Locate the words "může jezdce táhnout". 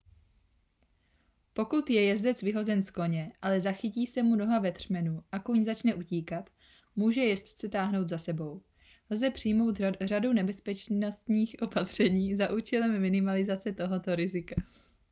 6.95-8.07